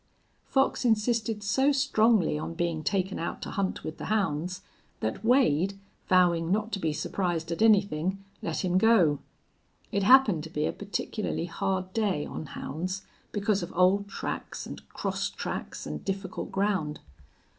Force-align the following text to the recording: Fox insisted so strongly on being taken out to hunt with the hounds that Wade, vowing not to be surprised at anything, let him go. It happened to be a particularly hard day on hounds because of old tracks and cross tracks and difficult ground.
Fox 0.47 0.83
insisted 0.83 1.43
so 1.43 1.71
strongly 1.71 2.35
on 2.35 2.55
being 2.55 2.83
taken 2.83 3.19
out 3.19 3.39
to 3.39 3.51
hunt 3.51 3.83
with 3.83 3.99
the 3.99 4.05
hounds 4.05 4.61
that 4.99 5.23
Wade, 5.23 5.77
vowing 6.07 6.51
not 6.51 6.71
to 6.71 6.79
be 6.79 6.91
surprised 6.91 7.51
at 7.51 7.61
anything, 7.61 8.17
let 8.41 8.65
him 8.65 8.79
go. 8.79 9.19
It 9.91 10.01
happened 10.01 10.43
to 10.45 10.49
be 10.49 10.65
a 10.65 10.73
particularly 10.73 11.45
hard 11.45 11.93
day 11.93 12.25
on 12.25 12.47
hounds 12.47 13.03
because 13.31 13.61
of 13.61 13.71
old 13.75 14.07
tracks 14.09 14.65
and 14.65 14.81
cross 14.89 15.29
tracks 15.29 15.85
and 15.85 16.03
difficult 16.03 16.51
ground. 16.51 16.99